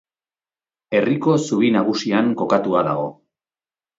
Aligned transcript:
Herriko 0.99 1.35
zubi 1.43 1.69
nagusian 1.77 2.33
kokatua 2.39 2.81
dago. 2.89 3.07